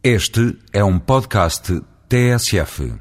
Este 0.00 0.56
é 0.72 0.84
um 0.84 0.96
podcast 0.96 1.82
TSF. 2.08 2.92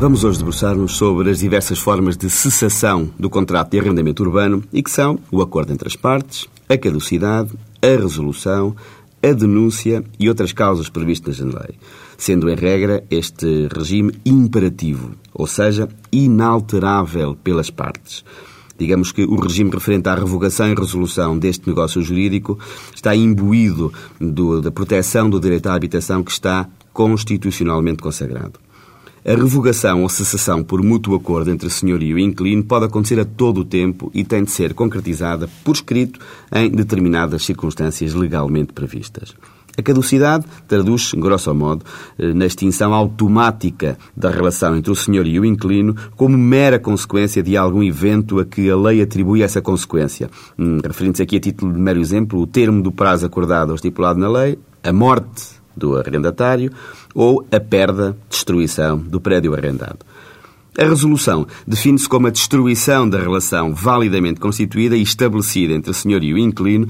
Vamos 0.00 0.24
hoje 0.24 0.38
debruçar-nos 0.38 0.96
sobre 0.96 1.30
as 1.30 1.38
diversas 1.38 1.78
formas 1.78 2.16
de 2.16 2.28
cessação 2.28 3.08
do 3.16 3.30
contrato 3.30 3.70
de 3.70 3.78
arrendamento 3.78 4.24
urbano 4.24 4.64
e 4.72 4.82
que 4.82 4.90
são 4.90 5.16
o 5.30 5.40
acordo 5.40 5.72
entre 5.72 5.86
as 5.86 5.94
partes, 5.94 6.48
a 6.68 6.76
caducidade, 6.76 7.52
a 7.80 7.86
resolução, 8.02 8.74
a 9.22 9.32
denúncia 9.32 10.04
e 10.18 10.28
outras 10.28 10.52
causas 10.52 10.88
previstas 10.88 11.40
na 11.40 11.60
lei, 11.60 11.78
sendo 12.16 12.48
em 12.48 12.54
regra 12.54 13.04
este 13.10 13.68
regime 13.74 14.12
imperativo, 14.24 15.12
ou 15.34 15.46
seja, 15.46 15.88
inalterável 16.12 17.36
pelas 17.36 17.70
partes. 17.70 18.24
Digamos 18.78 19.10
que 19.10 19.24
o 19.24 19.34
regime 19.36 19.70
referente 19.70 20.08
à 20.08 20.14
revogação 20.14 20.70
e 20.70 20.74
resolução 20.74 21.36
deste 21.36 21.68
negócio 21.68 22.00
jurídico 22.00 22.58
está 22.94 23.14
imbuído 23.14 23.92
do, 24.20 24.60
da 24.60 24.70
proteção 24.70 25.28
do 25.28 25.40
direito 25.40 25.66
à 25.66 25.74
habitação 25.74 26.22
que 26.22 26.30
está 26.30 26.68
constitucionalmente 26.92 28.02
consagrado. 28.02 28.67
A 29.28 29.34
revogação 29.34 30.04
ou 30.04 30.08
cessação 30.08 30.64
por 30.64 30.82
mútuo 30.82 31.14
acordo 31.14 31.50
entre 31.50 31.68
senhorio 31.68 32.18
e 32.18 32.22
inquilino 32.22 32.64
pode 32.64 32.86
acontecer 32.86 33.20
a 33.20 33.26
todo 33.26 33.60
o 33.60 33.64
tempo 33.64 34.10
e 34.14 34.24
tem 34.24 34.42
de 34.42 34.50
ser 34.50 34.72
concretizada 34.72 35.46
por 35.62 35.74
escrito 35.74 36.18
em 36.50 36.70
determinadas 36.70 37.44
circunstâncias 37.44 38.14
legalmente 38.14 38.72
previstas. 38.72 39.34
A 39.76 39.82
caducidade 39.82 40.46
traduz, 40.66 41.12
grosso 41.12 41.54
modo, 41.54 41.84
eh, 42.18 42.32
na 42.32 42.46
extinção 42.46 42.94
automática 42.94 43.98
da 44.16 44.30
relação 44.30 44.74
entre 44.74 44.90
o 44.90 44.96
senhor 44.96 45.26
e 45.26 45.38
o 45.38 45.44
inquilino 45.44 45.94
como 46.16 46.38
mera 46.38 46.78
consequência 46.78 47.42
de 47.42 47.54
algum 47.54 47.82
evento 47.82 48.40
a 48.40 48.46
que 48.46 48.70
a 48.70 48.76
lei 48.76 49.02
atribui 49.02 49.42
essa 49.42 49.60
consequência. 49.60 50.30
Hum, 50.58 50.78
referindo-se 50.82 51.22
aqui 51.22 51.36
a 51.36 51.40
título 51.40 51.74
de 51.74 51.78
mero 51.78 52.00
exemplo, 52.00 52.40
o 52.40 52.46
termo 52.46 52.82
do 52.82 52.90
prazo 52.90 53.26
acordado 53.26 53.68
ou 53.68 53.74
estipulado 53.74 54.18
na 54.18 54.30
lei, 54.30 54.58
a 54.82 54.90
morte 54.90 55.58
do 55.78 55.96
arrendatário 55.96 56.70
ou 57.14 57.46
a 57.50 57.60
perda, 57.60 58.16
destruição 58.28 58.98
do 58.98 59.20
prédio 59.20 59.54
arrendado. 59.54 59.98
A 60.78 60.84
resolução 60.84 61.44
define-se 61.66 62.08
como 62.08 62.28
a 62.28 62.30
destruição 62.30 63.08
da 63.08 63.18
relação 63.18 63.74
validamente 63.74 64.38
constituída 64.38 64.96
e 64.96 65.02
estabelecida 65.02 65.74
entre 65.74 65.90
o 65.90 65.94
senhor 65.94 66.22
e 66.22 66.32
o 66.32 66.38
inquilino, 66.38 66.86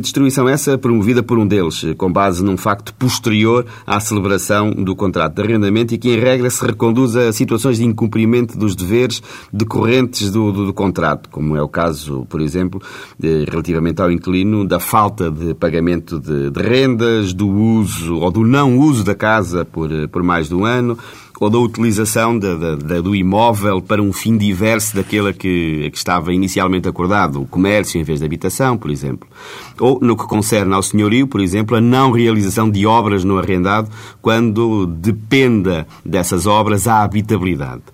destruição 0.00 0.48
essa 0.48 0.78
promovida 0.78 1.22
por 1.22 1.38
um 1.38 1.46
deles, 1.46 1.84
com 1.98 2.10
base 2.10 2.42
num 2.42 2.56
facto 2.56 2.94
posterior 2.94 3.66
à 3.86 4.00
celebração 4.00 4.70
do 4.70 4.96
contrato 4.96 5.34
de 5.34 5.42
arrendamento 5.42 5.92
e 5.92 5.98
que, 5.98 6.14
em 6.14 6.18
regra, 6.18 6.48
se 6.48 6.64
reconduz 6.64 7.14
a 7.14 7.30
situações 7.30 7.76
de 7.76 7.84
incumprimento 7.84 8.56
dos 8.56 8.74
deveres 8.74 9.22
decorrentes 9.52 10.30
do, 10.30 10.50
do, 10.50 10.64
do 10.64 10.72
contrato, 10.72 11.28
como 11.28 11.54
é 11.58 11.62
o 11.62 11.68
caso, 11.68 12.24
por 12.30 12.40
exemplo, 12.40 12.80
de, 13.18 13.44
relativamente 13.44 14.00
ao 14.00 14.10
inquilino, 14.10 14.66
da 14.66 14.80
falta 14.80 15.30
de 15.30 15.52
pagamento 15.52 16.18
de, 16.18 16.50
de 16.50 16.62
rendas, 16.62 17.34
do 17.34 17.50
uso 17.50 18.16
ou 18.16 18.30
do 18.30 18.46
não 18.46 18.78
uso 18.78 19.04
da 19.04 19.14
casa 19.14 19.62
por, 19.62 19.90
por 20.08 20.22
mais 20.22 20.48
de 20.48 20.54
um 20.54 20.64
ano, 20.64 20.96
ou 21.40 21.50
da 21.50 21.58
utilização 21.58 22.38
de, 22.38 22.56
de, 22.56 22.76
de, 22.76 23.00
do 23.00 23.14
imóvel 23.14 23.82
para 23.82 24.00
um 24.00 24.12
fim 24.12 24.36
diverso 24.36 24.94
daquele 24.94 25.32
que, 25.32 25.90
que 25.90 25.96
estava 25.96 26.32
inicialmente 26.32 26.88
acordado, 26.88 27.42
o 27.42 27.46
comércio 27.46 28.00
em 28.00 28.04
vez 28.04 28.20
de 28.20 28.26
habitação, 28.26 28.76
por 28.76 28.90
exemplo. 28.90 29.28
Ou, 29.78 29.98
no 30.00 30.16
que 30.16 30.24
concerne 30.26 30.72
ao 30.74 30.82
senhorio, 30.82 31.26
por 31.26 31.40
exemplo, 31.40 31.76
a 31.76 31.80
não 31.80 32.12
realização 32.12 32.70
de 32.70 32.86
obras 32.86 33.24
no 33.24 33.38
arrendado 33.38 33.88
quando 34.22 34.86
dependa 34.86 35.86
dessas 36.04 36.46
obras 36.46 36.86
a 36.86 37.02
habitabilidade. 37.02 37.93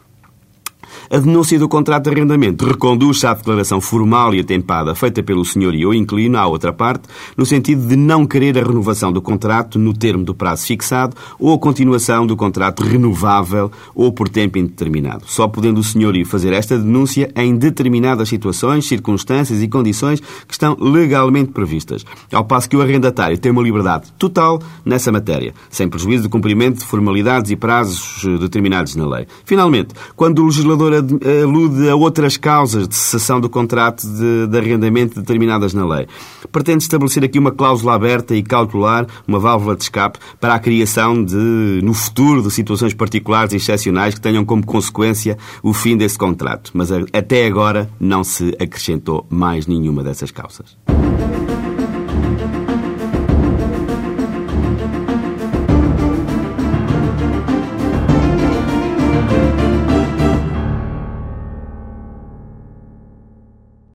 A 1.12 1.19
denúncia 1.19 1.58
do 1.58 1.69
contrato 1.69 2.05
de 2.05 2.11
arrendamento 2.11 2.64
reconduz-se 2.64 3.27
à 3.27 3.34
declaração 3.34 3.80
formal 3.80 4.33
e 4.33 4.39
atempada 4.39 4.94
feita 4.94 5.20
pelo 5.25 5.44
senhor 5.44 5.75
e 5.75 5.83
inquilino 5.83 6.39
à 6.39 6.47
outra 6.47 6.72
parte, 6.72 7.08
no 7.36 7.44
sentido 7.44 7.84
de 7.84 7.97
não 7.97 8.25
querer 8.25 8.56
a 8.56 8.62
renovação 8.62 9.12
do 9.12 9.20
contrato 9.20 9.77
no 9.77 9.92
termo 9.92 10.23
do 10.23 10.36
prazo 10.36 10.67
fixado 10.67 11.17
ou 11.36 11.52
a 11.52 11.58
continuação 11.58 12.24
do 12.24 12.36
contrato 12.36 12.85
renovável 12.85 13.73
ou 13.92 14.12
por 14.12 14.29
tempo 14.29 14.57
indeterminado, 14.57 15.24
só 15.27 15.48
podendo 15.48 15.80
o 15.80 15.83
senhorio 15.83 16.24
fazer 16.24 16.52
esta 16.52 16.79
denúncia 16.79 17.29
em 17.35 17.56
determinadas 17.56 18.29
situações, 18.29 18.86
circunstâncias 18.86 19.61
e 19.61 19.67
condições 19.67 20.20
que 20.20 20.52
estão 20.52 20.77
legalmente 20.79 21.51
previstas, 21.51 22.06
ao 22.33 22.45
passo 22.45 22.70
que 22.70 22.77
o 22.77 22.83
arrendatário 22.83 23.36
tem 23.36 23.51
uma 23.51 23.62
liberdade 23.62 24.12
total 24.17 24.62
nessa 24.85 25.11
matéria, 25.11 25.55
sem 25.70 25.89
prejuízo 25.89 26.23
do 26.23 26.30
cumprimento 26.30 26.79
de 26.79 26.85
formalidades 26.85 27.51
e 27.51 27.56
prazos 27.56 28.23
determinados 28.39 28.95
na 28.95 29.08
lei. 29.08 29.27
Finalmente, 29.45 29.92
quando 30.14 30.40
o 30.40 30.46
legislador 30.46 30.99
alude 31.42 31.88
a 31.88 31.94
outras 31.94 32.36
causas 32.36 32.88
de 32.88 32.94
cessação 32.94 33.40
do 33.40 33.48
contrato 33.48 34.06
de, 34.06 34.46
de 34.46 34.58
arrendamento 34.58 35.20
determinadas 35.20 35.74
na 35.74 35.86
lei. 35.86 36.06
Pretende 36.50 36.83
estabelecer 36.84 37.24
aqui 37.24 37.38
uma 37.38 37.52
cláusula 37.52 37.94
aberta 37.94 38.34
e 38.34 38.42
cautelar, 38.42 39.06
uma 39.27 39.38
válvula 39.38 39.77
de 39.77 39.83
escape, 39.83 40.18
para 40.40 40.55
a 40.55 40.58
criação 40.58 41.24
de, 41.24 41.80
no 41.83 41.94
futuro, 41.94 42.42
de 42.42 42.50
situações 42.50 42.94
particulares 42.94 43.52
e 43.52 43.56
excepcionais 43.56 44.14
que 44.14 44.20
tenham 44.20 44.44
como 44.44 44.64
consequência 44.64 45.36
o 45.62 45.72
fim 45.72 45.96
desse 45.96 46.18
contrato. 46.18 46.70
Mas 46.74 46.90
até 46.92 47.46
agora 47.46 47.90
não 47.98 48.24
se 48.24 48.56
acrescentou 48.61 49.27
mais 49.28 49.67
nenhuma 49.67 50.02
dessas 50.02 50.30
causas. 50.30 50.77